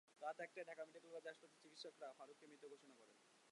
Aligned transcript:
রাত 0.21 0.37
একটায় 0.39 0.67
Dhaka 0.69 0.83
medical 0.85 1.11
college 1.11 1.25
হাসপাতালের 1.27 1.61
চিকিৎসকেরা 1.63 2.09
ফারুককে 2.17 2.45
মৃত 2.49 2.63
ঘোষণা 2.71 2.95
করেন। 2.99 3.17